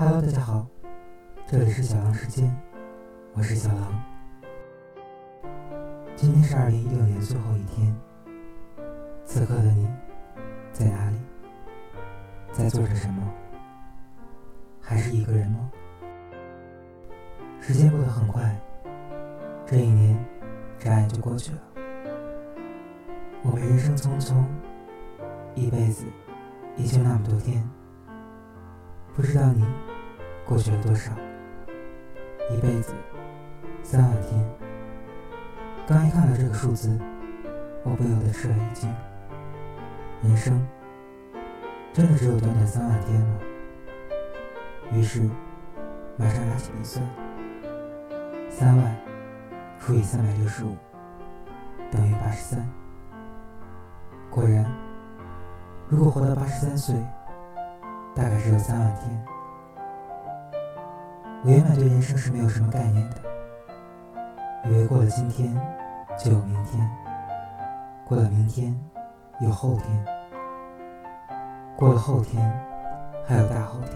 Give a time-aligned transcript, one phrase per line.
[0.00, 0.64] Hello，大家好，
[1.44, 2.56] 这里是小狼时间，
[3.32, 4.00] 我是小狼。
[6.14, 7.92] 今天是二零一六年最后一天，
[9.24, 9.88] 此刻的你
[10.72, 11.18] 在哪里？
[12.52, 13.28] 在做着什么？
[14.80, 15.68] 还是一个人吗？
[17.60, 18.56] 时间过得很快，
[19.66, 20.16] 这一年
[20.78, 21.58] 眨眼就过去了。
[23.42, 24.44] 我们人生匆匆，
[25.56, 26.04] 一辈子
[26.76, 27.68] 也就那么多天。
[29.18, 29.66] 不知道你
[30.46, 31.10] 过去了多少？
[32.52, 32.94] 一辈子
[33.82, 34.48] 三万天。
[35.88, 36.96] 刚一看到这个数字，
[37.82, 38.88] 我不由得吃了一惊。
[40.22, 40.64] 人生
[41.92, 43.38] 真的只有短短三万天吗？
[44.92, 45.28] 于是
[46.16, 47.04] 马上拿起笔算，
[48.48, 48.96] 三万
[49.80, 50.76] 除以三百六十五
[51.90, 52.64] 等于八十三。
[54.30, 54.64] 果然，
[55.88, 56.94] 如果活到八十三岁，
[58.18, 59.24] 大概只有三万天。
[61.44, 63.16] 我原本对人生是没有什么概念的，
[64.68, 65.54] 以为过了今天
[66.18, 66.90] 就有明天，
[68.04, 68.76] 过了明天
[69.40, 70.04] 有后天，
[71.76, 72.42] 过了后天
[73.24, 73.94] 还有大后天。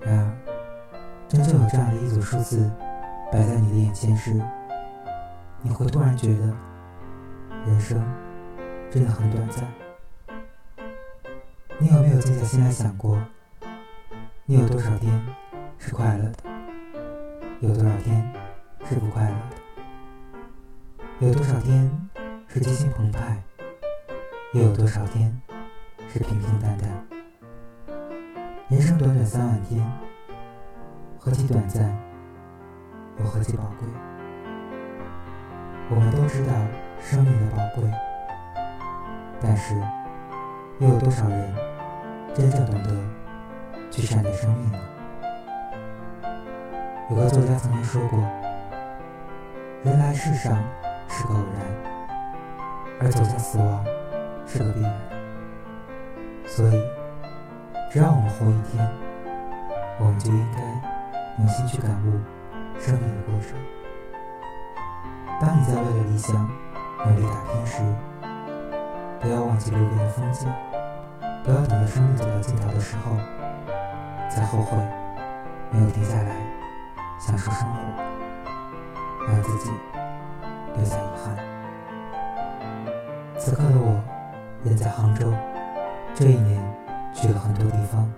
[0.00, 0.30] 然而，
[1.26, 2.70] 真正有这样的一组数字
[3.32, 4.38] 摆在你的眼前时，
[5.62, 6.54] 你会突然觉得，
[7.66, 7.98] 人生。
[8.90, 9.64] 真的很短暂。
[11.82, 13.20] 你有没有静下心来想过，
[14.46, 15.20] 你有多少天
[15.80, 16.38] 是快乐的，
[17.58, 18.32] 有多少天
[18.84, 21.26] 是不快乐的？
[21.26, 21.90] 有多少天
[22.46, 23.42] 是激情澎湃，
[24.52, 25.36] 又有多少天
[26.08, 26.88] 是平平淡淡？
[28.68, 29.84] 人生短短三万天，
[31.18, 31.92] 何其短暂，
[33.18, 33.88] 又何其宝贵？
[35.90, 36.52] 我们都知道
[37.00, 37.90] 生命的宝贵。
[39.40, 39.74] 但是，
[40.78, 41.52] 又有多少人
[42.34, 42.90] 真正懂得
[43.90, 44.78] 去善待生命了？
[47.10, 48.18] 有个作家曾经说过
[49.84, 50.58] ：“人来世上
[51.08, 51.66] 是个偶然，
[53.00, 53.84] 而走向死亡
[54.46, 54.90] 是个必然。”
[56.48, 56.82] 所以，
[57.90, 58.88] 只要我们活一天，
[59.98, 60.62] 我们就应该
[61.38, 62.18] 用心去感悟
[62.80, 63.58] 生命的过程。
[65.38, 66.50] 当你在为了理想
[67.04, 67.82] 努力打拼时，
[69.20, 70.48] 不要忘记路边的风景，
[71.44, 73.16] 不要等到生命走到尽头的时候
[74.30, 74.76] 再后悔
[75.72, 76.36] 没有停下来
[77.18, 77.78] 享受生活，
[79.26, 79.70] 让自己
[80.76, 81.36] 留下遗憾。
[83.36, 84.02] 此刻的我
[84.64, 85.32] 人在杭州，
[86.14, 86.62] 这一年
[87.14, 88.10] 去了很多地方：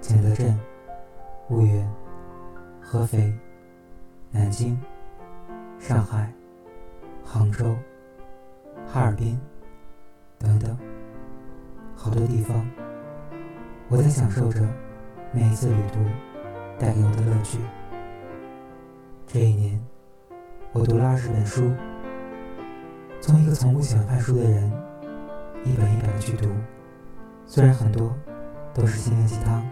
[0.00, 0.58] 景德镇、
[1.48, 1.90] 婺源、
[2.80, 3.32] 合肥、
[4.30, 4.78] 南京、
[5.78, 6.30] 上海、
[7.24, 7.74] 杭州、
[8.86, 9.40] 哈尔滨。
[10.38, 10.76] 等等，
[11.96, 12.64] 好多地方，
[13.88, 14.60] 我在享受着
[15.32, 15.98] 每一次旅途
[16.78, 17.58] 带给我的乐趣。
[19.26, 19.82] 这一年，
[20.72, 21.72] 我读了二十本书，
[23.20, 24.70] 从一个从不喜欢看书的人，
[25.64, 26.48] 一本一本的去读。
[27.44, 28.14] 虽然很多
[28.72, 29.66] 都是心灵鸡汤，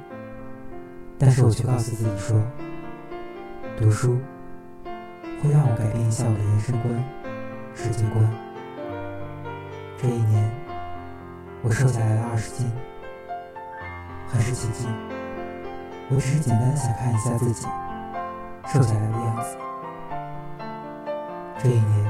[1.18, 2.42] 但是我却告诉自己说，
[3.76, 4.18] 读书
[5.40, 6.92] 会让我改变一下我的人生观、
[7.74, 8.28] 世界观。
[9.96, 10.50] 这一年，
[11.66, 12.70] 我瘦下来了二十斤，
[14.28, 14.86] 很是奇迹。
[16.10, 17.66] 我只是简单的想看一下自己
[18.66, 19.56] 瘦下来的样子。
[21.58, 22.06] 这一年，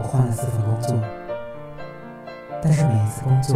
[0.00, 0.98] 我换了四份工作，
[2.62, 3.54] 但是每一次工作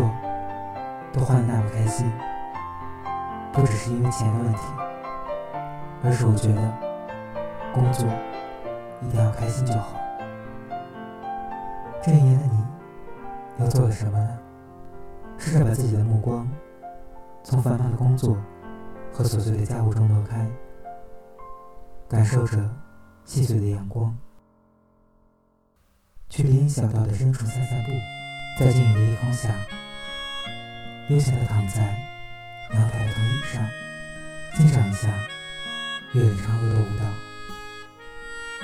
[1.10, 2.12] 都换的那么开心，
[3.50, 4.60] 不只是因为钱的问题，
[6.04, 6.60] 而是我觉得
[7.72, 8.06] 工作
[9.00, 9.96] 一定要开心就好。
[12.02, 12.62] 这一年的你。
[13.58, 14.38] 又做了什么呢？
[15.44, 16.48] 试着把自己的目光
[17.42, 18.40] 从繁忙的工作
[19.12, 20.48] 和琐碎的家务中挪开，
[22.08, 22.70] 感受着
[23.24, 24.16] 细碎的阳光，
[26.28, 27.90] 去林荫小道的深处散散步，
[28.56, 29.52] 在静谧的夜空下，
[31.10, 31.82] 悠闲地躺在
[32.72, 33.68] 阳台的藤椅上，
[34.54, 35.08] 欣赏一下
[36.12, 37.04] 月里嫦娥的舞蹈，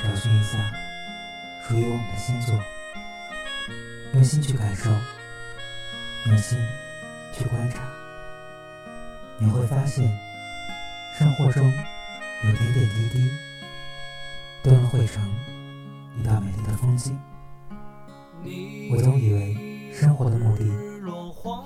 [0.04, 0.56] 找寻一下
[1.66, 2.54] 属于我们的星座。
[4.14, 4.90] 用心去感受，
[6.28, 6.58] 用心
[7.32, 7.80] 去观察，
[9.38, 10.06] 你会发现，
[11.18, 13.30] 生活中有点点滴滴，
[14.62, 15.22] 都能汇成
[16.18, 17.18] 一道美丽的风景。
[18.90, 20.64] 我总以为，生活的目的，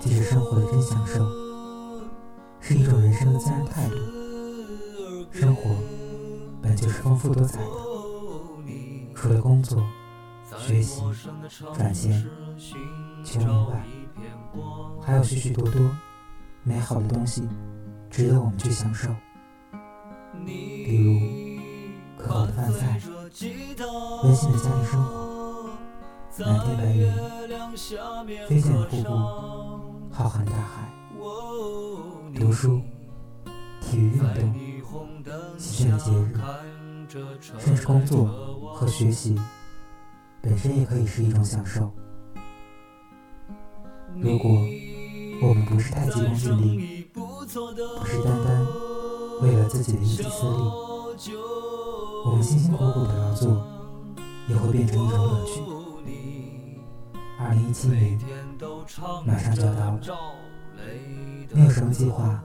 [0.01, 1.29] 即是生活的真享受，
[2.61, 3.97] 是一种人生的自然态度。
[5.33, 5.75] 生活
[6.63, 7.67] 本就是丰富多彩的，
[9.13, 9.85] 除了工作。
[10.59, 11.01] 学习、
[11.75, 12.23] 赚钱、
[13.25, 13.83] 求名外，
[15.01, 15.81] 还有许许多多
[16.63, 17.49] 美好的东西
[18.11, 19.09] 值得我们去享受。
[20.45, 21.21] 比如
[22.17, 23.01] 可口的饭菜、
[24.23, 25.71] 温馨的家庭生活、
[26.39, 27.13] 蓝天白云、
[28.49, 29.09] 飞溅的瀑布、
[30.11, 30.89] 浩瀚大海。
[32.35, 32.81] 读书、
[33.81, 34.55] 体育运动、
[35.59, 36.35] 喜庆的节日，
[37.59, 38.27] 甚至工作
[38.75, 39.39] 和学习，
[40.41, 41.93] 本身也可以是一种享受。
[44.23, 44.51] 如果
[45.43, 48.65] 我们不是太急功近利，不是单单
[49.41, 51.35] 为了自己的一己私利，
[52.25, 53.67] 我们辛辛苦苦的劳作
[54.49, 55.61] 也会变成一种乐趣。
[57.41, 58.17] 二零一七年
[59.27, 60.01] 马上就要到了，
[61.51, 62.41] 你有什么计划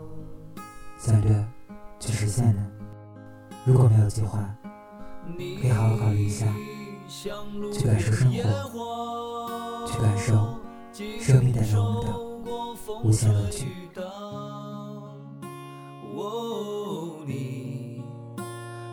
[0.98, 1.46] 想着
[2.00, 2.68] 去实现呢？
[3.66, 4.44] 如果没有计划，
[5.38, 6.48] 可以好好考虑一下，
[7.08, 8.32] 去感受生
[8.72, 10.57] 活，去感受。
[11.20, 12.08] 生命带给我们的
[13.04, 13.68] 无限乐趣。
[17.28, 18.02] 你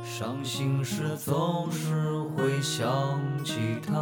[0.03, 2.85] 伤心时总是会想
[3.43, 3.55] 起
[3.87, 3.95] 他。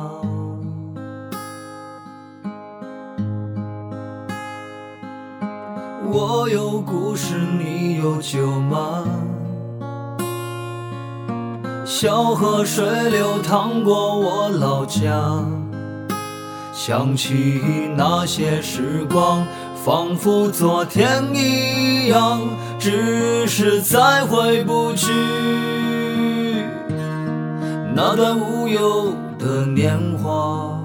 [6.10, 9.04] 我有故事，你有酒吗？
[11.84, 15.61] 小河水流淌过我老家。
[16.72, 17.60] 想起
[17.96, 19.46] 那些时光，
[19.84, 22.40] 仿佛昨天一样，
[22.78, 25.12] 只是再回不去
[27.94, 30.78] 那段无忧的年华。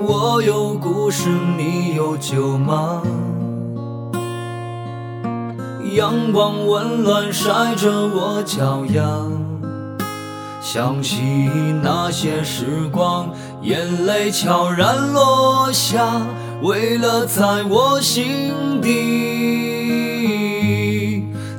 [0.00, 3.02] 我有故事，你有酒吗？
[5.94, 9.47] 阳光温暖晒着我脚丫。
[10.60, 11.22] 想起
[11.82, 13.32] 那些时光，
[13.62, 16.20] 眼泪悄然落下，
[16.62, 18.88] 为了在我心底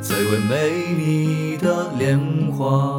[0.02, 2.20] 最为美丽的莲
[2.52, 2.99] 花。